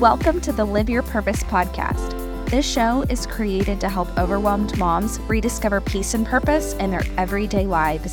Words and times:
Welcome 0.00 0.40
to 0.40 0.52
the 0.52 0.64
Live 0.64 0.90
Your 0.90 1.04
Purpose 1.04 1.44
podcast. 1.44 2.50
This 2.50 2.68
show 2.68 3.02
is 3.02 3.26
created 3.26 3.80
to 3.80 3.88
help 3.88 4.18
overwhelmed 4.18 4.76
moms 4.76 5.20
rediscover 5.20 5.80
peace 5.80 6.14
and 6.14 6.26
purpose 6.26 6.74
in 6.74 6.90
their 6.90 7.04
everyday 7.16 7.64
lives. 7.68 8.12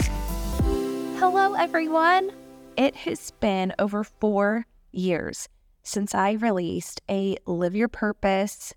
Hello, 1.18 1.56
everyone. 1.56 2.34
It 2.78 2.96
has 2.98 3.32
been 3.32 3.74
over 3.80 4.04
four 4.04 4.68
years 4.92 5.50
since 5.82 6.14
I 6.14 6.34
released 6.34 7.02
a 7.10 7.38
Live 7.48 7.76
Your 7.76 7.88
Purpose 7.88 8.76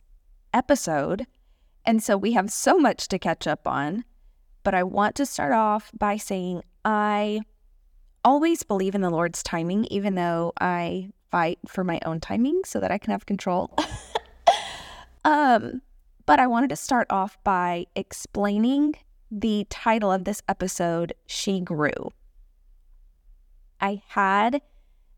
episode. 0.54 1.26
And 1.84 2.02
so 2.02 2.16
we 2.16 2.32
have 2.32 2.50
so 2.50 2.78
much 2.78 3.08
to 3.08 3.18
catch 3.18 3.46
up 3.46 3.68
on. 3.68 4.04
But 4.62 4.74
I 4.74 4.82
want 4.82 5.14
to 5.16 5.26
start 5.26 5.52
off 5.52 5.90
by 5.92 6.16
saying 6.16 6.62
I 6.86 7.42
always 8.24 8.62
believe 8.62 8.94
in 8.94 9.02
the 9.02 9.10
Lord's 9.10 9.42
timing, 9.42 9.84
even 9.90 10.14
though 10.14 10.54
I 10.58 11.10
fight 11.34 11.58
for 11.66 11.82
my 11.82 11.98
own 12.06 12.20
timing 12.20 12.60
so 12.64 12.78
that 12.78 12.92
I 12.92 12.98
can 12.98 13.10
have 13.10 13.26
control. 13.26 13.76
um, 15.24 15.82
but 16.26 16.38
I 16.38 16.46
wanted 16.46 16.70
to 16.70 16.76
start 16.76 17.08
off 17.10 17.36
by 17.42 17.86
explaining 17.96 18.94
the 19.32 19.66
title 19.68 20.12
of 20.12 20.22
this 20.22 20.42
episode, 20.48 21.12
She 21.26 21.60
Grew. 21.60 22.12
I 23.80 24.00
had 24.10 24.62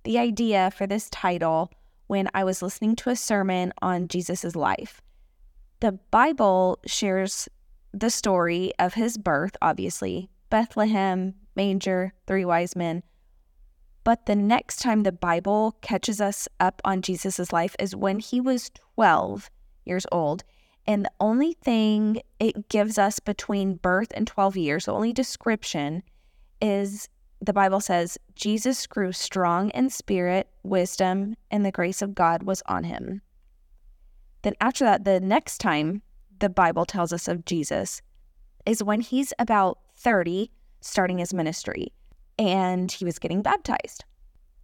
the 0.04 0.18
idea 0.18 0.70
for 0.70 0.86
this 0.86 1.10
title 1.10 1.70
when 2.06 2.30
I 2.32 2.44
was 2.44 2.62
listening 2.62 2.96
to 2.96 3.10
a 3.10 3.16
sermon 3.16 3.74
on 3.82 4.08
Jesus' 4.08 4.56
life. 4.56 5.02
The 5.80 5.92
Bible 6.10 6.78
shares 6.86 7.46
the 7.92 8.08
story 8.08 8.72
of 8.78 8.94
his 8.94 9.18
birth, 9.18 9.54
obviously, 9.60 10.30
Bethlehem, 10.48 11.34
manger, 11.54 12.14
three 12.26 12.46
wise 12.46 12.74
men. 12.74 13.02
But 14.06 14.26
the 14.26 14.36
next 14.36 14.76
time 14.76 15.02
the 15.02 15.10
Bible 15.10 15.76
catches 15.80 16.20
us 16.20 16.46
up 16.60 16.80
on 16.84 17.02
Jesus' 17.02 17.52
life 17.52 17.74
is 17.80 17.96
when 17.96 18.20
he 18.20 18.40
was 18.40 18.70
12 18.94 19.50
years 19.84 20.06
old. 20.12 20.44
And 20.86 21.04
the 21.04 21.10
only 21.18 21.54
thing 21.54 22.22
it 22.38 22.68
gives 22.68 22.98
us 22.98 23.18
between 23.18 23.74
birth 23.74 24.12
and 24.14 24.24
12 24.24 24.56
years, 24.58 24.84
the 24.84 24.92
only 24.92 25.12
description 25.12 26.04
is 26.62 27.08
the 27.40 27.52
Bible 27.52 27.80
says 27.80 28.16
Jesus 28.36 28.86
grew 28.86 29.10
strong 29.10 29.70
in 29.70 29.90
spirit, 29.90 30.50
wisdom, 30.62 31.34
and 31.50 31.66
the 31.66 31.72
grace 31.72 32.00
of 32.00 32.14
God 32.14 32.44
was 32.44 32.62
on 32.66 32.84
him. 32.84 33.22
Then, 34.42 34.54
after 34.60 34.84
that, 34.84 35.04
the 35.04 35.18
next 35.18 35.58
time 35.58 36.02
the 36.38 36.48
Bible 36.48 36.84
tells 36.84 37.12
us 37.12 37.26
of 37.26 37.44
Jesus 37.44 38.02
is 38.64 38.84
when 38.84 39.00
he's 39.00 39.32
about 39.40 39.80
30 39.96 40.52
starting 40.80 41.18
his 41.18 41.34
ministry 41.34 41.92
and 42.38 42.90
he 42.90 43.04
was 43.04 43.18
getting 43.18 43.42
baptized. 43.42 44.04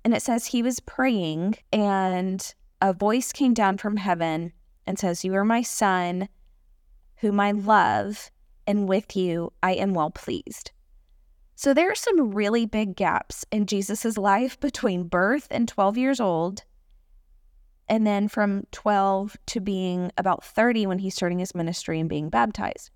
And 0.04 0.14
it 0.14 0.22
says 0.22 0.46
he 0.46 0.62
was 0.62 0.80
praying 0.80 1.56
and 1.72 2.54
a 2.80 2.92
voice 2.92 3.32
came 3.32 3.54
down 3.54 3.78
from 3.78 3.96
heaven 3.96 4.52
and 4.86 4.98
says, 4.98 5.24
You 5.24 5.34
are 5.36 5.44
my 5.44 5.62
son, 5.62 6.28
whom 7.18 7.38
I 7.38 7.52
love, 7.52 8.30
and 8.66 8.88
with 8.88 9.16
you 9.16 9.52
I 9.62 9.74
am 9.74 9.94
well 9.94 10.10
pleased. 10.10 10.72
So 11.54 11.72
there 11.72 11.90
are 11.90 11.94
some 11.94 12.32
really 12.32 12.66
big 12.66 12.96
gaps 12.96 13.44
in 13.52 13.66
Jesus' 13.66 14.18
life 14.18 14.58
between 14.58 15.04
birth 15.04 15.46
and 15.50 15.68
12 15.68 15.96
years 15.96 16.20
old, 16.20 16.64
and 17.88 18.04
then 18.04 18.26
from 18.26 18.64
12 18.72 19.36
to 19.46 19.60
being 19.60 20.10
about 20.18 20.42
30 20.42 20.86
when 20.86 20.98
he's 20.98 21.14
starting 21.14 21.38
his 21.38 21.54
ministry 21.54 22.00
and 22.00 22.08
being 22.08 22.30
baptized. 22.30 22.90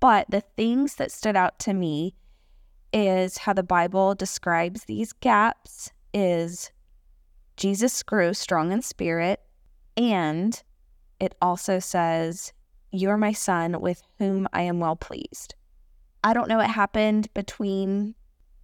But 0.00 0.26
the 0.30 0.40
things 0.40 0.96
that 0.96 1.12
stood 1.12 1.36
out 1.36 1.58
to 1.60 1.74
me 1.74 2.14
is 2.92 3.38
how 3.38 3.52
the 3.52 3.62
Bible 3.62 4.14
describes 4.14 4.84
these 4.84 5.12
gaps 5.12 5.90
is 6.12 6.70
Jesus 7.56 8.02
grew 8.02 8.34
strong 8.34 8.72
in 8.72 8.82
spirit 8.82 9.40
and 9.96 10.62
it 11.20 11.34
also 11.40 11.78
says 11.78 12.52
you 12.90 13.10
are 13.10 13.18
my 13.18 13.32
son 13.32 13.80
with 13.80 14.02
whom 14.18 14.48
I 14.52 14.62
am 14.62 14.80
well 14.80 14.96
pleased. 14.96 15.54
I 16.24 16.32
don't 16.32 16.48
know 16.48 16.56
what 16.56 16.70
happened 16.70 17.32
between 17.34 18.14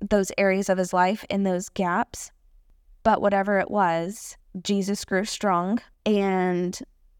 those 0.00 0.32
areas 0.36 0.68
of 0.68 0.78
his 0.78 0.92
life 0.92 1.24
in 1.30 1.44
those 1.44 1.68
gaps, 1.68 2.30
but 3.02 3.20
whatever 3.20 3.58
it 3.58 3.70
was, 3.70 4.36
Jesus 4.62 5.04
grew 5.04 5.24
strong 5.24 5.80
and 6.04 6.78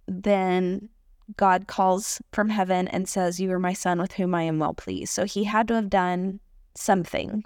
then 0.09 0.89
God 1.37 1.67
calls 1.67 2.21
from 2.33 2.49
heaven 2.49 2.89
and 2.89 3.09
says, 3.09 3.41
You 3.41 3.53
are 3.53 3.59
my 3.59 3.73
son 3.73 4.01
with 4.01 4.13
whom 4.13 4.35
I 4.35 4.43
am 4.43 4.59
well 4.59 4.75
pleased. 4.75 5.13
So 5.13 5.25
he 5.25 5.45
had 5.45 5.69
to 5.69 5.75
have 5.75 5.91
done 5.91 6.41
something. 6.77 7.45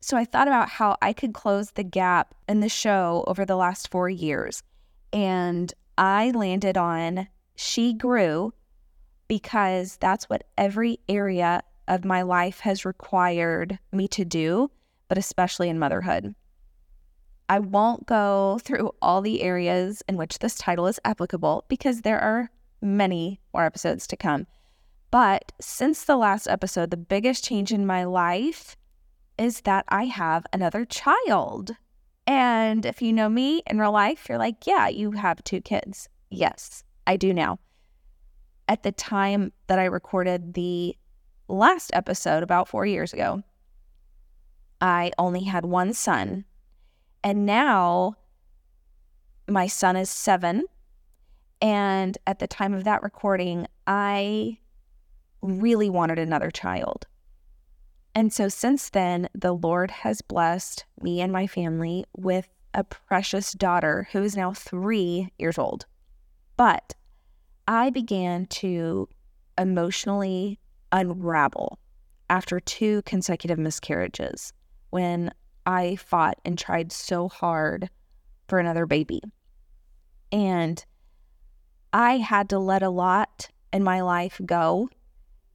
so 0.00 0.16
I 0.16 0.24
thought 0.24 0.48
about 0.48 0.68
how 0.68 0.96
I 1.02 1.12
could 1.12 1.34
close 1.34 1.72
the 1.72 1.84
gap 1.84 2.34
in 2.48 2.60
the 2.60 2.68
show 2.68 3.24
over 3.26 3.44
the 3.44 3.56
last 3.56 3.90
four 3.90 4.08
years. 4.08 4.62
And 5.12 5.72
I 5.96 6.30
landed 6.32 6.76
on 6.76 7.28
She 7.56 7.92
Grew 7.92 8.52
because 9.28 9.96
that's 9.96 10.28
what 10.28 10.44
every 10.58 10.98
area 11.08 11.62
of 11.88 12.04
my 12.04 12.22
life 12.22 12.60
has 12.60 12.84
required 12.84 13.78
me 13.92 14.08
to 14.08 14.24
do, 14.24 14.70
but 15.08 15.18
especially 15.18 15.68
in 15.68 15.78
motherhood. 15.78 16.34
I 17.48 17.58
won't 17.58 18.06
go 18.06 18.58
through 18.62 18.92
all 19.02 19.20
the 19.20 19.42
areas 19.42 20.02
in 20.08 20.16
which 20.16 20.38
this 20.38 20.56
title 20.56 20.86
is 20.86 20.98
applicable 21.04 21.64
because 21.68 22.00
there 22.00 22.20
are 22.20 22.50
many 22.80 23.40
more 23.52 23.64
episodes 23.64 24.06
to 24.08 24.16
come. 24.16 24.46
But 25.14 25.52
since 25.60 26.02
the 26.02 26.16
last 26.16 26.48
episode, 26.48 26.90
the 26.90 26.96
biggest 26.96 27.44
change 27.44 27.70
in 27.70 27.86
my 27.86 28.02
life 28.02 28.76
is 29.38 29.60
that 29.60 29.84
I 29.88 30.06
have 30.06 30.44
another 30.52 30.84
child. 30.84 31.76
And 32.26 32.84
if 32.84 33.00
you 33.00 33.12
know 33.12 33.28
me 33.28 33.62
in 33.68 33.78
real 33.78 33.92
life, 33.92 34.26
you're 34.28 34.38
like, 34.38 34.66
yeah, 34.66 34.88
you 34.88 35.12
have 35.12 35.44
two 35.44 35.60
kids. 35.60 36.08
Yes, 36.30 36.82
I 37.06 37.16
do 37.16 37.32
now. 37.32 37.60
At 38.66 38.82
the 38.82 38.90
time 38.90 39.52
that 39.68 39.78
I 39.78 39.84
recorded 39.84 40.54
the 40.54 40.96
last 41.46 41.92
episode 41.94 42.42
about 42.42 42.66
four 42.66 42.84
years 42.84 43.12
ago, 43.12 43.44
I 44.80 45.12
only 45.16 45.44
had 45.44 45.64
one 45.64 45.94
son 45.94 46.44
and 47.22 47.46
now 47.46 48.16
my 49.46 49.68
son 49.68 49.94
is 49.94 50.10
seven. 50.10 50.64
And 51.62 52.18
at 52.26 52.40
the 52.40 52.48
time 52.48 52.74
of 52.74 52.82
that 52.82 53.04
recording, 53.04 53.68
I 53.86 54.58
really 55.44 55.90
wanted 55.90 56.18
another 56.18 56.50
child. 56.50 57.06
And 58.14 58.32
so 58.32 58.48
since 58.48 58.90
then, 58.90 59.28
the 59.34 59.52
Lord 59.52 59.90
has 59.90 60.22
blessed 60.22 60.84
me 61.00 61.20
and 61.20 61.32
my 61.32 61.46
family 61.46 62.04
with 62.16 62.48
a 62.72 62.84
precious 62.84 63.52
daughter 63.52 64.08
who 64.12 64.22
is 64.22 64.36
now 64.36 64.52
three 64.52 65.30
years 65.38 65.58
old. 65.58 65.86
But 66.56 66.94
I 67.68 67.90
began 67.90 68.46
to 68.46 69.08
emotionally 69.58 70.58
unravel 70.92 71.78
after 72.30 72.58
two 72.60 73.02
consecutive 73.02 73.58
miscarriages 73.58 74.52
when 74.90 75.30
I 75.66 75.96
fought 75.96 76.38
and 76.44 76.58
tried 76.58 76.92
so 76.92 77.28
hard 77.28 77.90
for 78.48 78.58
another 78.58 78.86
baby. 78.86 79.20
And 80.32 80.84
I 81.92 82.18
had 82.18 82.48
to 82.50 82.58
let 82.58 82.82
a 82.82 82.90
lot 82.90 83.50
in 83.72 83.82
my 83.82 84.00
life 84.00 84.40
go 84.44 84.88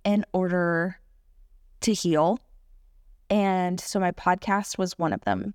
in 0.09 0.25
order 0.33 0.97
to 1.81 1.93
heal. 1.93 2.39
And 3.29 3.79
so 3.79 3.99
my 3.99 4.09
podcast 4.09 4.79
was 4.79 4.97
one 4.97 5.13
of 5.13 5.21
them. 5.21 5.53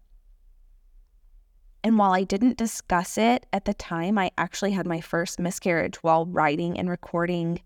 And 1.82 1.98
while 1.98 2.12
I 2.12 2.22
didn't 2.22 2.56
discuss 2.56 3.18
it 3.18 3.46
at 3.52 3.64
the 3.64 3.74
time, 3.74 4.16
I 4.16 4.30
actually 4.38 4.70
had 4.70 4.86
my 4.86 5.00
first 5.00 5.40
miscarriage 5.40 5.96
while 6.04 6.26
writing 6.26 6.78
and 6.78 6.88
recording 6.88 7.62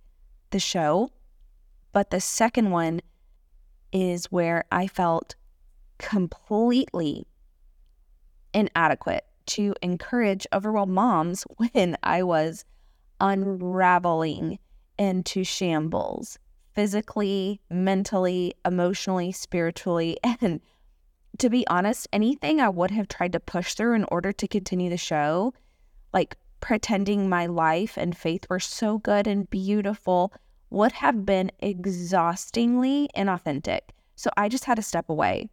the 0.48 0.58
show. 0.58 1.10
But 1.92 2.08
the 2.08 2.22
second 2.22 2.70
one 2.70 3.02
is 3.92 4.32
where 4.32 4.64
I 4.72 4.86
felt 4.86 5.34
completely 5.98 7.26
inadequate 8.54 9.26
to 9.48 9.74
encourage 9.82 10.46
overwhelmed 10.54 10.94
moms 10.94 11.42
when 11.58 11.98
I 12.02 12.22
was 12.22 12.64
unraveling 13.20 14.58
into 14.98 15.44
shambles 15.44 16.38
physically, 16.78 17.60
mentally, 17.68 18.54
emotionally, 18.64 19.32
spiritually. 19.32 20.16
And 20.40 20.60
to 21.38 21.50
be 21.50 21.66
honest, 21.66 22.06
anything 22.12 22.60
I 22.60 22.68
would 22.68 22.92
have 22.92 23.08
tried 23.08 23.32
to 23.32 23.40
push 23.40 23.74
through 23.74 23.94
in 23.94 24.04
order 24.12 24.30
to 24.30 24.46
continue 24.46 24.88
the 24.88 24.96
show, 24.96 25.54
like 26.12 26.36
pretending 26.60 27.28
my 27.28 27.46
life 27.46 27.96
and 27.96 28.16
faith 28.16 28.46
were 28.48 28.60
so 28.60 28.98
good 28.98 29.26
and 29.26 29.50
beautiful, 29.50 30.32
would 30.70 30.92
have 30.92 31.26
been 31.26 31.50
exhaustingly 31.58 33.08
inauthentic. 33.16 33.80
So 34.14 34.30
I 34.36 34.48
just 34.48 34.64
had 34.64 34.76
to 34.76 34.82
step 34.82 35.08
away 35.08 35.50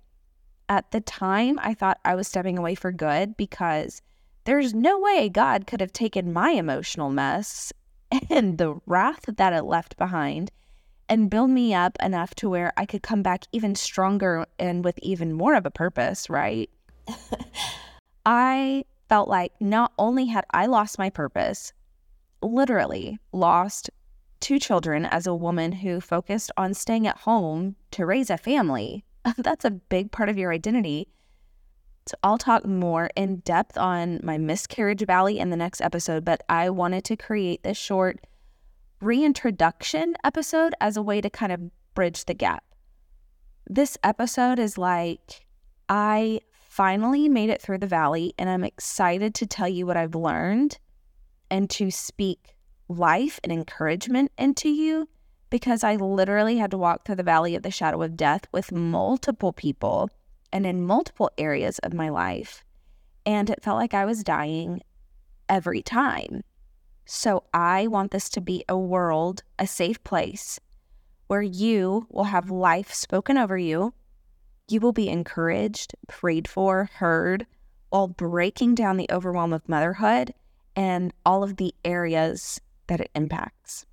at 0.69 0.91
the 0.91 1.01
time, 1.01 1.59
I 1.59 1.73
thought 1.73 1.99
I 2.05 2.13
was 2.13 2.27
stepping 2.27 2.59
away 2.59 2.75
for 2.75 2.91
good 2.91 3.35
because 3.35 4.03
there's 4.43 4.75
no 4.75 4.99
way 4.99 5.29
God 5.29 5.65
could 5.65 5.81
have 5.81 5.93
taken 5.93 6.33
my 6.33 6.51
emotional 6.51 7.09
mess 7.09 7.73
and 8.29 8.59
the 8.59 8.79
wrath 8.85 9.25
that 9.27 9.53
it 9.53 9.63
left 9.63 9.97
behind 9.97 10.51
and 11.09 11.29
build 11.29 11.49
me 11.49 11.73
up 11.73 11.97
enough 12.01 12.35
to 12.35 12.49
where 12.49 12.73
I 12.77 12.85
could 12.85 13.03
come 13.03 13.21
back 13.21 13.45
even 13.51 13.75
stronger 13.75 14.45
and 14.59 14.83
with 14.83 14.97
even 14.99 15.33
more 15.33 15.55
of 15.55 15.65
a 15.65 15.71
purpose, 15.71 16.29
right? 16.29 16.69
I 18.25 18.85
felt 19.07 19.29
like 19.29 19.53
not 19.59 19.93
only 19.99 20.25
had 20.25 20.45
I 20.51 20.65
lost 20.65 20.97
my 20.97 21.09
purpose, 21.09 21.73
literally 22.41 23.19
lost 23.31 23.89
two 24.39 24.59
children 24.59 25.05
as 25.05 25.27
a 25.27 25.35
woman 25.35 25.71
who 25.71 26.01
focused 26.01 26.51
on 26.57 26.73
staying 26.73 27.07
at 27.07 27.17
home 27.17 27.75
to 27.91 28.05
raise 28.05 28.29
a 28.29 28.37
family. 28.37 29.05
That's 29.37 29.65
a 29.65 29.71
big 29.71 30.11
part 30.11 30.29
of 30.29 30.37
your 30.37 30.51
identity. 30.51 31.07
So 32.07 32.15
I'll 32.21 32.37
talk 32.37 32.65
more 32.65 33.09
in 33.15 33.37
depth 33.37 33.77
on 33.77 34.19
my 34.21 34.37
miscarriage 34.37 35.03
valley 35.05 35.39
in 35.39 35.49
the 35.49 35.57
next 35.57 35.81
episode, 35.81 36.23
but 36.23 36.43
I 36.47 36.69
wanted 36.69 37.03
to 37.05 37.15
create 37.15 37.63
this 37.63 37.77
short 37.77 38.19
reintroduction 39.01 40.15
episode 40.23 40.73
as 40.81 40.97
a 40.97 41.01
way 41.01 41.21
to 41.21 41.29
kind 41.29 41.51
of 41.51 41.61
bridge 41.93 42.25
the 42.25 42.33
gap. 42.33 42.63
This 43.67 43.97
episode 44.03 44.59
is 44.59 44.77
like 44.77 45.45
I 45.89 46.41
finally 46.69 47.29
made 47.29 47.49
it 47.49 47.61
through 47.61 47.79
the 47.79 47.87
valley 47.87 48.33
and 48.37 48.49
I'm 48.49 48.63
excited 48.63 49.33
to 49.35 49.47
tell 49.47 49.67
you 49.67 49.85
what 49.85 49.97
I've 49.97 50.15
learned 50.15 50.77
and 51.49 51.69
to 51.71 51.89
speak 51.91 52.55
life 52.87 53.39
and 53.43 53.51
encouragement 53.51 54.31
into 54.37 54.69
you 54.69 55.07
because 55.49 55.83
I 55.83 55.95
literally 55.95 56.57
had 56.57 56.71
to 56.71 56.77
walk 56.77 57.05
through 57.05 57.15
the 57.15 57.23
valley 57.23 57.55
of 57.55 57.63
the 57.63 57.71
shadow 57.71 58.01
of 58.01 58.17
death 58.17 58.41
with 58.51 58.71
multiple 58.71 59.53
people 59.53 60.09
and 60.51 60.65
in 60.65 60.85
multiple 60.85 61.29
areas 61.37 61.79
of 61.79 61.93
my 61.93 62.09
life. 62.09 62.63
And 63.25 63.49
it 63.49 63.63
felt 63.63 63.77
like 63.77 63.93
I 63.93 64.05
was 64.05 64.23
dying 64.23 64.81
every 65.49 65.81
time. 65.81 66.43
So 67.05 67.43
I 67.53 67.87
want 67.87 68.11
this 68.11 68.29
to 68.29 68.41
be 68.41 68.65
a 68.67 68.77
world, 68.77 69.43
a 69.59 69.67
safe 69.67 70.03
place 70.03 70.59
where 71.27 71.41
you 71.41 72.07
will 72.09 72.25
have 72.25 72.49
life 72.49 72.93
spoken 72.93 73.37
over 73.37 73.57
you. 73.57 73.93
You 74.67 74.79
will 74.79 74.91
be 74.91 75.09
encouraged, 75.09 75.95
prayed 76.07 76.47
for, 76.47 76.89
heard, 76.95 77.45
while 77.89 78.07
breaking 78.07 78.75
down 78.75 78.97
the 78.97 79.09
overwhelm 79.11 79.53
of 79.53 79.69
motherhood 79.69 80.33
and 80.75 81.13
all 81.25 81.43
of 81.43 81.57
the 81.57 81.73
areas 81.85 82.59
that 82.87 82.99
it 82.99 83.11
impacts. 83.15 83.85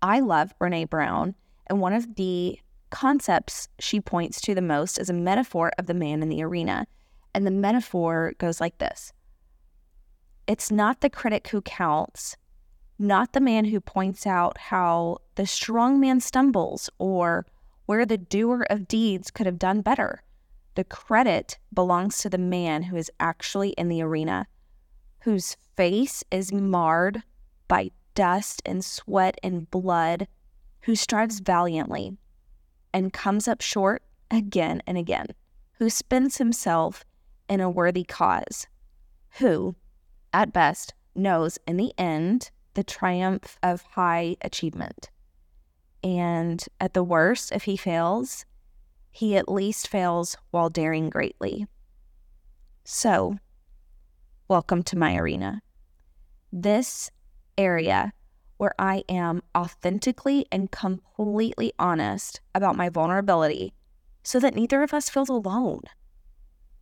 I 0.00 0.20
love 0.20 0.54
Brene 0.58 0.88
Brown, 0.88 1.34
and 1.66 1.80
one 1.80 1.92
of 1.92 2.14
the 2.14 2.58
concepts 2.90 3.68
she 3.78 4.00
points 4.00 4.40
to 4.42 4.54
the 4.54 4.62
most 4.62 4.98
is 4.98 5.10
a 5.10 5.14
metaphor 5.14 5.72
of 5.78 5.86
the 5.86 5.94
man 5.94 6.22
in 6.22 6.28
the 6.28 6.42
arena. 6.42 6.86
And 7.34 7.46
the 7.46 7.50
metaphor 7.50 8.34
goes 8.38 8.60
like 8.60 8.78
this 8.78 9.12
It's 10.48 10.70
not 10.70 11.02
the 11.02 11.10
critic 11.10 11.48
who 11.48 11.60
counts, 11.60 12.34
not 12.98 13.34
the 13.34 13.40
man 13.40 13.66
who 13.66 13.82
points 13.82 14.26
out 14.26 14.56
how 14.56 15.18
the 15.34 15.46
strong 15.46 16.00
man 16.00 16.20
stumbles 16.20 16.88
or 16.98 17.44
where 17.84 18.06
the 18.06 18.16
doer 18.16 18.66
of 18.70 18.88
deeds 18.88 19.30
could 19.30 19.44
have 19.44 19.58
done 19.58 19.82
better. 19.82 20.22
The 20.74 20.84
credit 20.84 21.58
belongs 21.74 22.16
to 22.18 22.30
the 22.30 22.38
man 22.38 22.84
who 22.84 22.96
is 22.96 23.10
actually 23.20 23.70
in 23.70 23.88
the 23.88 24.00
arena, 24.00 24.46
whose 25.20 25.58
face 25.76 26.24
is 26.30 26.50
marred 26.50 27.22
by 27.68 27.90
dust 28.14 28.62
and 28.64 28.82
sweat 28.82 29.38
and 29.42 29.70
blood, 29.70 30.28
who 30.82 30.96
strives 30.96 31.40
valiantly 31.40 32.16
and 32.94 33.12
comes 33.12 33.48
up 33.48 33.60
short 33.60 34.02
again 34.30 34.80
and 34.86 34.96
again, 34.96 35.26
who 35.72 35.90
spends 35.90 36.38
himself 36.38 37.04
in 37.50 37.60
a 37.60 37.68
worthy 37.68 38.04
cause, 38.04 38.66
who, 39.40 39.76
at 40.32 40.52
best, 40.52 40.94
knows 41.14 41.58
in 41.66 41.76
the 41.76 41.92
end 41.98 42.50
the 42.74 42.84
triumph 42.84 43.58
of 43.62 43.82
high 43.82 44.36
achievement. 44.40 45.10
And 46.02 46.64
at 46.80 46.94
the 46.94 47.02
worst, 47.02 47.50
if 47.52 47.64
he 47.64 47.76
fails, 47.76 48.44
he 49.10 49.36
at 49.36 49.50
least 49.50 49.88
fails 49.88 50.36
while 50.50 50.70
daring 50.70 51.10
greatly. 51.10 51.66
So, 52.84 53.38
welcome 54.46 54.82
to 54.84 54.96
my 54.96 55.16
arena. 55.16 55.62
This 56.52 57.10
area 57.56 58.12
where 58.58 58.74
I 58.78 59.04
am 59.08 59.42
authentically 59.56 60.46
and 60.52 60.70
completely 60.70 61.72
honest 61.78 62.40
about 62.54 62.76
my 62.76 62.88
vulnerability 62.88 63.72
so 64.22 64.38
that 64.40 64.54
neither 64.54 64.82
of 64.82 64.92
us 64.92 65.08
feels 65.08 65.28
alone. 65.28 65.82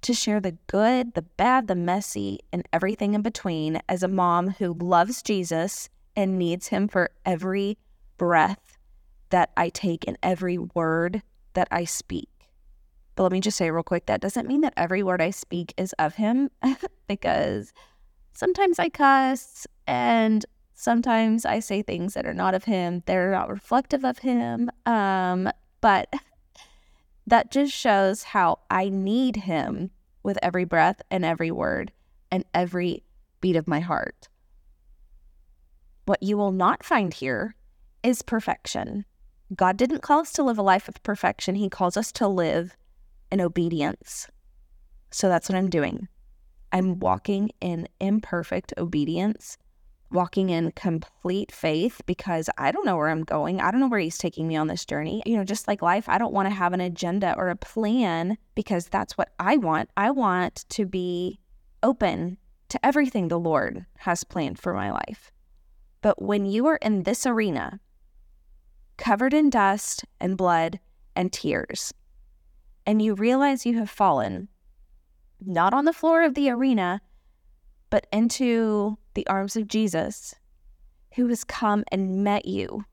To 0.06 0.14
share 0.14 0.38
the 0.38 0.56
good, 0.69 1.14
the 1.14 1.23
bad, 1.23 1.67
the 1.67 1.75
messy, 1.75 2.38
and 2.53 2.62
everything 2.73 3.14
in 3.14 3.23
between 3.23 3.81
as 3.88 4.05
a 4.05 4.08
mom 4.08 4.50
who 4.50 4.73
loves 4.73 5.20
Jesus 5.20 5.88
and 6.14 6.38
needs 6.38 6.69
him 6.69 6.87
for 6.87 7.11
every 7.25 7.76
breath 8.17 8.79
that 9.31 9.50
I 9.56 9.69
take 9.69 10.06
and 10.06 10.17
every 10.23 10.58
word 10.58 11.23
that 11.55 11.67
I 11.73 11.87
speak. 11.87 12.29
But 13.17 13.25
let 13.25 13.32
me 13.32 13.41
just 13.41 13.56
say 13.56 13.69
real 13.69 13.82
quick 13.82 14.06
that 14.06 14.20
doesn't 14.20 14.47
mean 14.47 14.61
that 14.61 14.75
every 14.76 15.03
word 15.03 15.20
I 15.20 15.31
speak 15.31 15.75
is 15.76 15.93
of 15.94 16.14
him 16.14 16.50
because 17.09 17.73
sometimes 18.32 18.79
I 18.79 18.91
cuss 18.91 19.67
and 19.88 20.47
Sometimes 20.79 21.44
I 21.44 21.59
say 21.59 21.82
things 21.82 22.14
that 22.14 22.26
are 22.26 22.35
not 22.35 22.55
of 22.55 22.64
him, 22.64 23.02
they're 23.06 23.32
not 23.32 23.49
reflective 23.49 24.05
of 24.05 24.19
him. 24.19 24.70
Um, 24.85 25.50
but 25.81 26.12
that 27.26 27.50
just 27.50 27.73
shows 27.73 28.23
how 28.23 28.61
I 28.70 28.91
need 28.91 29.37
him 29.37 29.91
with 30.26 30.38
every 30.43 30.64
breath 30.64 31.00
and 31.08 31.25
every 31.25 31.52
word 31.52 31.93
and 32.32 32.44
every 32.52 33.05
beat 33.40 33.55
of 33.55 33.69
my 33.69 33.78
heart. 33.78 34.28
What 36.05 36.20
you 36.20 36.37
will 36.37 36.50
not 36.50 36.82
find 36.82 37.14
here 37.14 37.55
is 38.02 38.23
perfection. 38.23 39.05
God 39.55 39.76
didn't 39.76 40.02
call 40.02 40.19
us 40.19 40.32
to 40.32 40.43
live 40.43 40.58
a 40.58 40.62
life 40.62 40.88
of 40.88 41.00
perfection, 41.05 41.55
He 41.55 41.70
calls 41.70 41.96
us 41.96 42.11
to 42.12 42.26
live 42.26 42.76
in 43.31 43.40
obedience. 43.40 44.28
So 45.12 45.28
that's 45.28 45.49
what 45.49 45.56
I'm 45.56 45.70
doing. 45.70 46.08
I'm 46.73 46.99
walking 46.99 47.50
in 47.61 47.87
imperfect 48.00 48.75
obedience 48.76 49.56
walking 50.11 50.50
in 50.50 50.73
complete 50.73 51.50
faith 51.50 52.00
because 52.06 52.49
I 52.58 52.70
don't 52.70 52.87
know 52.87 52.97
where 52.97 53.08
I'm 53.08 53.25
going. 53.25 53.61
I 53.61 53.70
don't 53.70 53.81
know 53.81 53.88
where 53.88 54.00
he's 54.00 54.19
taking 54.19 54.47
me 54.47 54.56
on 54.56 54.69
this 54.69 54.85
journey. 54.85 55.23
You 55.26 55.37
know, 55.37 55.44
just 55.44 55.67
like 55.67 55.82
life, 55.82 56.08
I 56.08 56.19
don't 56.19 56.32
want 56.32 56.49
to 56.49 56.55
have 56.55 56.73
an 56.73 56.81
agenda 56.81 57.35
or 57.37 57.49
a 57.49 57.56
plan 57.56 58.38
because 58.55 58.87
that's 58.87 59.19
what 59.19 59.31
I 59.38 59.56
want. 59.56 59.91
I 59.97 60.11
want 60.11 60.64
to 60.70 60.87
be 60.87 61.41
open 61.82 62.38
to 62.69 62.87
everything 62.87 63.29
the 63.29 63.38
Lord 63.38 63.85
has 63.99 64.25
planned 64.25 64.58
for 64.58 64.75
my 64.75 64.91
life. 64.91 65.31
But 66.03 66.23
when 66.23 66.47
you 66.47 66.67
are 66.67 66.76
in 66.76 67.02
this 67.02 67.26
arena, 67.26 67.81
covered 68.97 69.35
in 69.35 69.50
dust 69.50 70.05
and 70.20 70.37
blood 70.37 70.79
and 71.14 71.32
tears, 71.32 71.93
and 72.87 73.02
you 73.02 73.14
realize 73.14 73.67
you 73.67 73.79
have 73.79 73.91
fallen, 73.91 74.49
not 75.40 75.75
on 75.75 75.85
the 75.85 75.92
floor 75.92 76.23
of 76.23 76.35
the 76.35 76.50
arena, 76.50 77.00
but 77.97 78.07
into 78.12 78.99
the 79.15 79.26
arms 79.26 79.57
of 79.57 79.67
Jesus, 79.67 80.35
who 81.15 81.29
has 81.29 81.45
come 81.45 81.83
and 81.91 82.23
met 82.23 82.45
you 82.45 82.85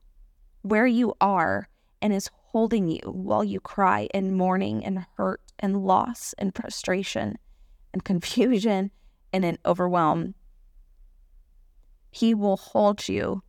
where 0.62 0.86
you 0.86 1.12
are 1.20 1.68
and 2.00 2.10
is 2.10 2.30
holding 2.32 2.88
you 2.88 3.02
while 3.04 3.44
you 3.44 3.60
cry 3.60 4.08
in 4.14 4.34
mourning 4.34 4.82
and 4.82 5.04
hurt 5.18 5.42
and 5.58 5.84
loss 5.84 6.34
and 6.38 6.54
frustration 6.54 7.36
and 7.92 8.02
confusion 8.06 8.90
and 9.30 9.44
in 9.44 9.58
overwhelm. 9.66 10.34
He 12.10 12.32
will 12.32 12.56
hold 12.56 13.06
you 13.06 13.42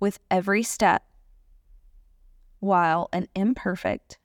with 0.00 0.18
every 0.30 0.62
step 0.62 1.02
while 2.60 3.10
an 3.12 3.28
imperfect, 3.34 4.18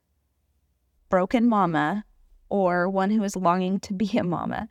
broken 1.10 1.46
mama 1.46 2.06
or 2.48 2.88
one 2.88 3.10
who 3.10 3.22
is 3.22 3.36
longing 3.36 3.78
to 3.80 3.92
be 3.92 4.16
a 4.16 4.24
mama 4.24 4.70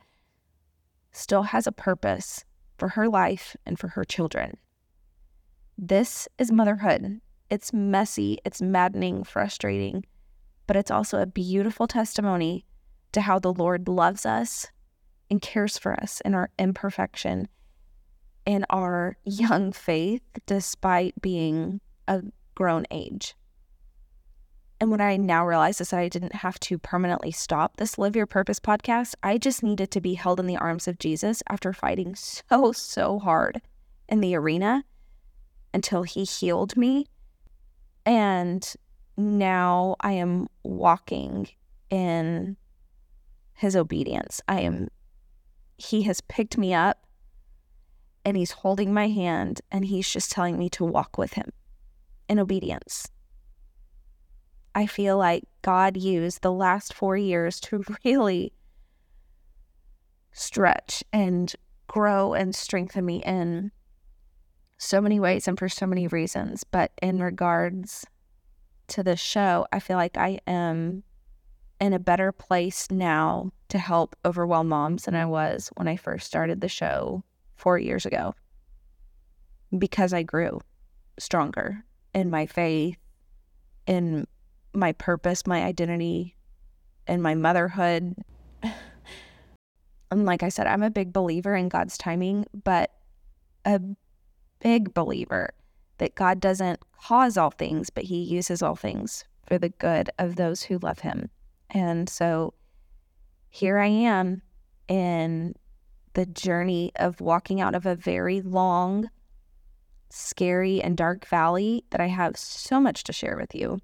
still 1.12 1.42
has 1.44 1.66
a 1.66 1.72
purpose 1.72 2.44
for 2.78 2.88
her 2.88 3.08
life 3.08 3.56
and 3.66 3.78
for 3.78 3.88
her 3.88 4.04
children. 4.04 4.56
This 5.78 6.28
is 6.38 6.52
motherhood. 6.52 7.20
It's 7.50 7.72
messy, 7.72 8.38
it's 8.44 8.62
maddening, 8.62 9.24
frustrating, 9.24 10.04
but 10.66 10.76
it's 10.76 10.90
also 10.90 11.20
a 11.20 11.26
beautiful 11.26 11.86
testimony 11.86 12.64
to 13.12 13.20
how 13.20 13.38
the 13.38 13.52
Lord 13.52 13.88
loves 13.88 14.24
us 14.24 14.68
and 15.30 15.40
cares 15.40 15.78
for 15.78 15.92
us 16.00 16.20
in 16.24 16.34
our 16.34 16.50
imperfection 16.58 17.48
in 18.46 18.64
our 18.70 19.16
young 19.24 19.72
faith, 19.72 20.22
despite 20.46 21.20
being 21.20 21.80
a 22.08 22.22
grown 22.54 22.84
age. 22.90 23.34
And 24.82 24.90
what 24.90 25.00
I 25.00 25.16
now 25.16 25.46
realize 25.46 25.80
is 25.80 25.90
that 25.90 26.00
I 26.00 26.08
didn't 26.08 26.34
have 26.34 26.58
to 26.58 26.76
permanently 26.76 27.30
stop 27.30 27.76
this 27.76 27.98
Live 27.98 28.16
Your 28.16 28.26
Purpose 28.26 28.58
podcast. 28.58 29.14
I 29.22 29.38
just 29.38 29.62
needed 29.62 29.92
to 29.92 30.00
be 30.00 30.14
held 30.14 30.40
in 30.40 30.48
the 30.48 30.56
arms 30.56 30.88
of 30.88 30.98
Jesus 30.98 31.40
after 31.48 31.72
fighting 31.72 32.16
so, 32.16 32.72
so 32.72 33.20
hard 33.20 33.62
in 34.08 34.20
the 34.20 34.34
arena 34.34 34.82
until 35.72 36.02
he 36.02 36.24
healed 36.24 36.76
me. 36.76 37.06
And 38.04 38.74
now 39.16 39.94
I 40.00 40.14
am 40.14 40.48
walking 40.64 41.46
in 41.88 42.56
his 43.52 43.76
obedience. 43.76 44.40
I 44.48 44.62
am, 44.62 44.88
he 45.78 46.02
has 46.02 46.20
picked 46.22 46.58
me 46.58 46.74
up 46.74 47.06
and 48.24 48.36
he's 48.36 48.50
holding 48.50 48.92
my 48.92 49.06
hand 49.06 49.60
and 49.70 49.84
he's 49.84 50.10
just 50.10 50.32
telling 50.32 50.58
me 50.58 50.68
to 50.70 50.84
walk 50.84 51.18
with 51.18 51.34
him 51.34 51.52
in 52.28 52.40
obedience. 52.40 53.11
I 54.74 54.86
feel 54.86 55.18
like 55.18 55.44
God 55.62 55.96
used 55.96 56.42
the 56.42 56.52
last 56.52 56.94
four 56.94 57.16
years 57.16 57.60
to 57.60 57.84
really 58.04 58.52
stretch 60.32 61.04
and 61.12 61.54
grow 61.86 62.32
and 62.32 62.54
strengthen 62.54 63.04
me 63.04 63.22
in 63.24 63.70
so 64.78 65.00
many 65.00 65.20
ways 65.20 65.46
and 65.46 65.58
for 65.58 65.68
so 65.68 65.86
many 65.86 66.08
reasons. 66.08 66.64
But 66.64 66.92
in 67.00 67.22
regards 67.22 68.06
to 68.88 69.02
the 69.02 69.16
show, 69.16 69.66
I 69.72 69.78
feel 69.78 69.96
like 69.96 70.16
I 70.16 70.40
am 70.46 71.02
in 71.80 71.92
a 71.92 71.98
better 71.98 72.32
place 72.32 72.90
now 72.90 73.50
to 73.68 73.78
help 73.78 74.16
overwhelm 74.24 74.68
moms 74.68 75.04
than 75.04 75.14
I 75.14 75.26
was 75.26 75.70
when 75.74 75.88
I 75.88 75.96
first 75.96 76.26
started 76.26 76.60
the 76.60 76.68
show 76.68 77.24
four 77.56 77.78
years 77.78 78.06
ago 78.06 78.34
because 79.78 80.12
I 80.12 80.22
grew 80.22 80.60
stronger 81.18 81.84
in 82.14 82.30
my 82.30 82.46
faith, 82.46 82.98
in 83.86 84.26
my 84.74 84.92
purpose, 84.92 85.46
my 85.46 85.62
identity, 85.62 86.36
and 87.06 87.22
my 87.22 87.34
motherhood. 87.34 88.14
and 90.10 90.26
like 90.26 90.42
I 90.42 90.48
said, 90.48 90.66
I'm 90.66 90.82
a 90.82 90.90
big 90.90 91.12
believer 91.12 91.54
in 91.54 91.68
God's 91.68 91.98
timing, 91.98 92.46
but 92.64 92.90
a 93.64 93.80
big 94.60 94.94
believer 94.94 95.50
that 95.98 96.14
God 96.14 96.40
doesn't 96.40 96.80
cause 97.00 97.36
all 97.36 97.50
things, 97.50 97.90
but 97.90 98.04
He 98.04 98.22
uses 98.22 98.62
all 98.62 98.76
things 98.76 99.24
for 99.46 99.58
the 99.58 99.68
good 99.68 100.10
of 100.18 100.36
those 100.36 100.62
who 100.62 100.78
love 100.78 101.00
Him. 101.00 101.30
And 101.70 102.08
so 102.08 102.54
here 103.48 103.78
I 103.78 103.86
am 103.86 104.42
in 104.88 105.54
the 106.14 106.26
journey 106.26 106.92
of 106.96 107.20
walking 107.20 107.60
out 107.60 107.74
of 107.74 107.86
a 107.86 107.94
very 107.94 108.40
long, 108.40 109.10
scary, 110.10 110.82
and 110.82 110.96
dark 110.96 111.26
valley 111.26 111.84
that 111.90 112.00
I 112.00 112.08
have 112.08 112.36
so 112.36 112.80
much 112.80 113.04
to 113.04 113.12
share 113.12 113.36
with 113.36 113.54
you. 113.54 113.80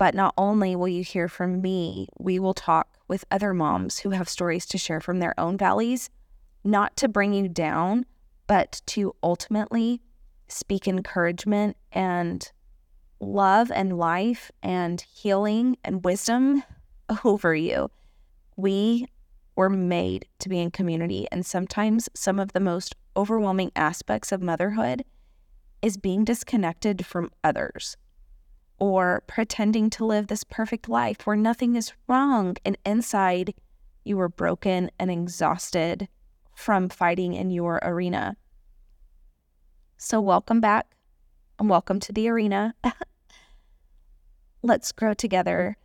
But 0.00 0.14
not 0.14 0.32
only 0.38 0.74
will 0.74 0.88
you 0.88 1.04
hear 1.04 1.28
from 1.28 1.60
me, 1.60 2.08
we 2.18 2.38
will 2.38 2.54
talk 2.54 2.96
with 3.06 3.26
other 3.30 3.52
moms 3.52 3.98
who 3.98 4.10
have 4.12 4.30
stories 4.30 4.64
to 4.68 4.78
share 4.78 4.98
from 4.98 5.18
their 5.18 5.38
own 5.38 5.58
valleys, 5.58 6.08
not 6.64 6.96
to 6.96 7.06
bring 7.06 7.34
you 7.34 7.50
down, 7.50 8.06
but 8.46 8.80
to 8.86 9.14
ultimately 9.22 10.00
speak 10.48 10.88
encouragement 10.88 11.76
and 11.92 12.50
love 13.20 13.70
and 13.70 13.98
life 13.98 14.50
and 14.62 15.02
healing 15.02 15.76
and 15.84 16.02
wisdom 16.02 16.62
over 17.26 17.54
you. 17.54 17.90
We 18.56 19.06
were 19.54 19.68
made 19.68 20.24
to 20.38 20.48
be 20.48 20.60
in 20.60 20.70
community, 20.70 21.26
and 21.30 21.44
sometimes 21.44 22.08
some 22.14 22.38
of 22.38 22.54
the 22.54 22.60
most 22.60 22.96
overwhelming 23.18 23.70
aspects 23.76 24.32
of 24.32 24.40
motherhood 24.40 25.04
is 25.82 25.98
being 25.98 26.24
disconnected 26.24 27.04
from 27.04 27.30
others 27.44 27.98
or 28.80 29.22
pretending 29.26 29.90
to 29.90 30.06
live 30.06 30.26
this 30.26 30.42
perfect 30.42 30.88
life 30.88 31.26
where 31.26 31.36
nothing 31.36 31.76
is 31.76 31.92
wrong 32.08 32.56
and 32.64 32.76
inside 32.84 33.54
you 34.02 34.18
are 34.18 34.28
broken 34.28 34.90
and 34.98 35.10
exhausted 35.10 36.08
from 36.54 36.88
fighting 36.88 37.34
in 37.34 37.50
your 37.50 37.78
arena. 37.82 38.36
So, 39.98 40.20
welcome 40.20 40.60
back 40.60 40.86
and 41.58 41.68
welcome 41.68 42.00
to 42.00 42.12
the 42.12 42.28
arena. 42.28 42.74
Let's 44.62 44.92
grow 44.92 45.12
together 45.12 45.76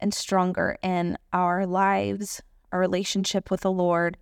and 0.00 0.14
stronger 0.14 0.78
in 0.82 1.18
our 1.32 1.66
lives, 1.66 2.40
our 2.70 2.78
relationship 2.78 3.50
with 3.50 3.62
the 3.62 3.72
Lord, 3.72 4.16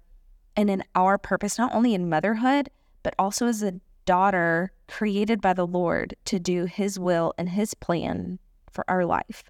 and 0.57 0.71
in 0.71 0.83
our 0.95 1.19
purpose, 1.19 1.59
not 1.59 1.75
only 1.75 1.93
in 1.93 2.09
motherhood, 2.09 2.71
but 3.03 3.15
also 3.19 3.47
as 3.47 3.63
a 3.63 3.75
daughter 4.07 4.73
created 4.89 5.41
by 5.43 5.53
the 5.53 5.67
Lord 5.67 6.17
to 6.25 6.39
do 6.39 6.65
His 6.65 6.99
will 6.99 7.35
and 7.37 7.51
His 7.51 7.75
plan 7.75 8.39
for 8.71 8.85
our 8.89 9.05
life. 9.05 9.45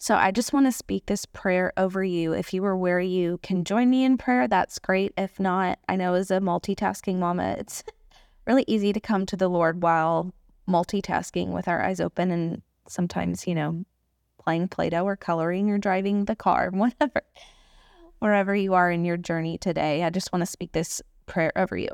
So 0.00 0.14
I 0.14 0.30
just 0.30 0.52
want 0.52 0.66
to 0.66 0.72
speak 0.72 1.06
this 1.06 1.26
prayer 1.26 1.72
over 1.76 2.04
you. 2.04 2.32
If 2.32 2.54
you 2.54 2.64
are 2.64 2.76
where 2.76 3.00
you 3.00 3.40
can 3.42 3.64
join 3.64 3.90
me 3.90 4.04
in 4.04 4.16
prayer, 4.16 4.46
that's 4.46 4.78
great. 4.78 5.12
If 5.18 5.40
not, 5.40 5.80
I 5.88 5.96
know 5.96 6.14
as 6.14 6.30
a 6.30 6.38
multitasking 6.38 7.16
mama, 7.16 7.56
it's 7.58 7.82
really 8.46 8.64
easy 8.68 8.92
to 8.92 9.00
come 9.00 9.26
to 9.26 9.36
the 9.36 9.48
Lord 9.48 9.82
while 9.82 10.32
multitasking 10.68 11.48
with 11.48 11.66
our 11.66 11.82
eyes 11.82 11.98
open 11.98 12.30
and 12.30 12.62
sometimes, 12.86 13.46
you 13.48 13.56
know, 13.56 13.84
playing 14.40 14.68
Play 14.68 14.90
Doh 14.90 15.04
or 15.04 15.16
coloring 15.16 15.68
or 15.70 15.78
driving 15.78 16.26
the 16.26 16.36
car, 16.36 16.70
whatever, 16.72 17.22
wherever 18.20 18.54
you 18.54 18.74
are 18.74 18.92
in 18.92 19.04
your 19.04 19.16
journey 19.16 19.58
today. 19.58 20.04
I 20.04 20.10
just 20.10 20.32
want 20.32 20.42
to 20.42 20.46
speak 20.46 20.70
this 20.72 21.02
prayer 21.26 21.52
over 21.56 21.76
you. 21.76 21.88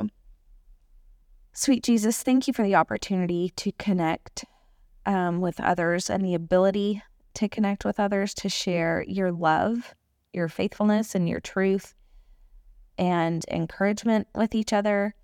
Sweet 1.56 1.84
Jesus, 1.84 2.20
thank 2.24 2.48
you 2.48 2.52
for 2.52 2.64
the 2.64 2.74
opportunity 2.74 3.50
to 3.50 3.70
connect 3.78 4.44
um, 5.06 5.40
with 5.40 5.60
others 5.60 6.10
and 6.10 6.24
the 6.24 6.34
ability 6.34 7.00
to 7.34 7.48
connect 7.48 7.84
with 7.84 8.00
others, 8.00 8.34
to 8.34 8.48
share 8.48 9.04
your 9.06 9.30
love, 9.30 9.94
your 10.32 10.48
faithfulness, 10.48 11.14
and 11.14 11.28
your 11.28 11.38
truth 11.38 11.94
and 12.98 13.44
encouragement 13.48 14.26
with 14.34 14.52
each 14.52 14.72
other. 14.72 15.14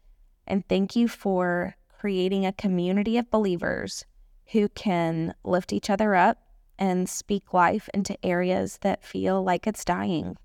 And 0.47 0.67
thank 0.69 0.95
you 0.95 1.09
for 1.09 1.75
creating 1.99 2.47
a 2.47 2.53
community 2.53 3.19
of 3.19 3.29
believers 3.33 4.05
who 4.53 4.69
can 4.69 5.35
lift 5.43 5.73
each 5.73 5.91
other 5.91 6.15
up 6.15 6.39
and 6.79 7.09
speak 7.09 7.53
life 7.53 7.89
into 7.93 8.25
areas 8.25 8.79
that 8.83 9.05
feel 9.05 9.43
like 9.43 9.67
it's 9.67 9.85
dying 9.85 10.37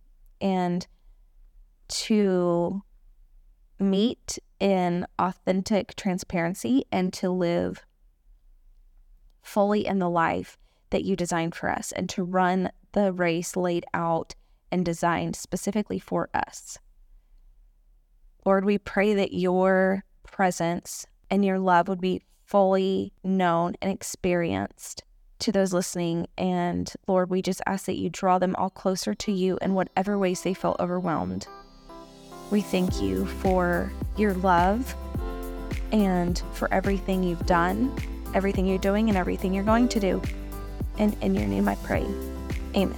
and 0.42 0.88
to 1.88 2.82
meet 3.79 4.39
in 4.60 5.05
authentic 5.20 5.96
transparency 5.96 6.86
and 6.91 7.12
to 7.13 7.29
live 7.29 7.84
fully 9.41 9.86
in 9.86 10.00
the 10.00 10.10
life 10.10 10.58
that 10.89 11.03
you 11.03 11.15
designed 11.15 11.53
for 11.53 11.70
us 11.70 11.91
and 11.91 12.10
to 12.10 12.24
run 12.24 12.70
the 12.94 13.12
race 13.12 13.55
laid 13.55 13.86
out 13.94 14.34
and 14.72 14.86
designed 14.86 15.36
specifically 15.36 16.00
for 16.00 16.29
us. 16.34 16.77
Lord, 18.46 18.65
we 18.65 18.77
pray 18.77 19.13
that 19.13 19.34
your 19.34 20.03
presence 20.24 21.05
and 21.29 21.44
your 21.44 21.60
love 21.60 21.88
would 21.88 22.01
be 22.01 22.22
fully 22.46 23.12
known 23.24 23.75
and 23.82 23.91
experienced 23.91 25.03
to 25.39 25.51
those 25.51 25.74
listening. 25.74 26.27
And 26.38 26.91
Lord, 27.08 27.29
we 27.29 27.41
just 27.41 27.62
ask 27.65 27.86
that 27.86 27.98
you 27.98 28.10
draw 28.10 28.39
them 28.39 28.55
all 28.55 28.70
closer 28.70 29.13
to 29.13 29.32
you 29.32 29.58
in 29.62 29.74
whatever 29.74 30.17
ways 30.17 30.41
they 30.41 30.53
feel 30.53 30.75
overwhelmed. 30.79 31.48
We 32.51 32.61
thank 32.61 33.01
you 33.01 33.25
for 33.25 33.91
your 34.17 34.33
love 34.35 34.95
and 35.91 36.41
for 36.53 36.71
everything 36.73 37.23
you've 37.23 37.45
done, 37.45 37.93
everything 38.33 38.65
you're 38.65 38.77
doing, 38.77 39.09
and 39.09 39.17
everything 39.17 39.53
you're 39.53 39.63
going 39.63 39.87
to 39.89 39.99
do. 39.99 40.21
And 40.97 41.15
in 41.21 41.35
your 41.35 41.47
name 41.47 41.67
I 41.67 41.75
pray. 41.75 42.05
Amen. 42.75 42.95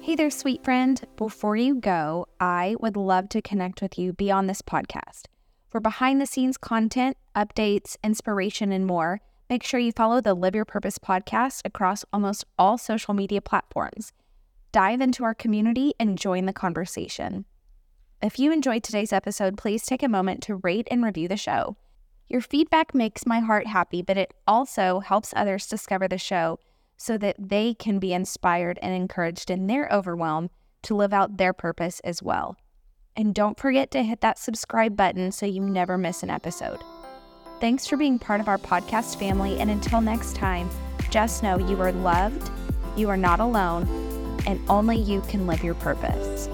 Hey 0.00 0.14
there, 0.14 0.30
sweet 0.30 0.64
friend. 0.64 1.00
Before 1.16 1.54
you 1.54 1.74
go, 1.74 2.26
I 2.40 2.76
would 2.80 2.96
love 2.96 3.28
to 3.30 3.42
connect 3.42 3.82
with 3.82 3.98
you 3.98 4.14
beyond 4.14 4.48
this 4.48 4.62
podcast. 4.62 5.24
For 5.68 5.80
behind 5.80 6.20
the 6.20 6.26
scenes 6.26 6.56
content, 6.56 7.18
updates, 7.36 7.96
inspiration, 8.02 8.72
and 8.72 8.86
more, 8.86 9.20
make 9.50 9.62
sure 9.62 9.78
you 9.78 9.92
follow 9.92 10.22
the 10.22 10.32
Live 10.32 10.54
Your 10.54 10.64
Purpose 10.64 10.98
podcast 10.98 11.60
across 11.64 12.06
almost 12.10 12.46
all 12.58 12.78
social 12.78 13.12
media 13.12 13.42
platforms 13.42 14.12
dive 14.72 15.00
into 15.00 15.24
our 15.24 15.34
community 15.34 15.94
and 15.98 16.18
join 16.18 16.46
the 16.46 16.52
conversation. 16.52 17.44
If 18.22 18.38
you 18.38 18.52
enjoyed 18.52 18.82
today's 18.82 19.12
episode, 19.12 19.56
please 19.56 19.84
take 19.84 20.02
a 20.02 20.08
moment 20.08 20.42
to 20.44 20.56
rate 20.56 20.88
and 20.90 21.04
review 21.04 21.28
the 21.28 21.36
show. 21.36 21.76
Your 22.26 22.40
feedback 22.40 22.94
makes 22.94 23.26
my 23.26 23.40
heart 23.40 23.66
happy, 23.66 24.02
but 24.02 24.18
it 24.18 24.34
also 24.46 25.00
helps 25.00 25.32
others 25.34 25.66
discover 25.66 26.08
the 26.08 26.18
show 26.18 26.58
so 26.96 27.16
that 27.16 27.36
they 27.38 27.74
can 27.74 27.98
be 27.98 28.12
inspired 28.12 28.78
and 28.82 28.92
encouraged 28.92 29.50
in 29.50 29.66
their 29.66 29.88
overwhelm 29.90 30.50
to 30.82 30.94
live 30.94 31.12
out 31.12 31.36
their 31.36 31.52
purpose 31.52 32.00
as 32.00 32.22
well. 32.22 32.56
And 33.16 33.34
don't 33.34 33.58
forget 33.58 33.90
to 33.92 34.02
hit 34.02 34.20
that 34.20 34.38
subscribe 34.38 34.96
button 34.96 35.32
so 35.32 35.46
you 35.46 35.60
never 35.60 35.96
miss 35.96 36.22
an 36.22 36.30
episode. 36.30 36.80
Thanks 37.60 37.86
for 37.86 37.96
being 37.96 38.18
part 38.18 38.40
of 38.40 38.48
our 38.48 38.58
podcast 38.58 39.18
family, 39.18 39.58
and 39.58 39.70
until 39.70 40.00
next 40.00 40.36
time, 40.36 40.70
just 41.10 41.42
know 41.42 41.58
you 41.58 41.80
are 41.80 41.92
loved, 41.92 42.50
you 42.96 43.08
are 43.08 43.16
not 43.16 43.40
alone, 43.40 44.07
and 44.48 44.58
only 44.70 44.96
you 44.96 45.20
can 45.28 45.46
live 45.46 45.62
your 45.62 45.74
purpose. 45.74 46.48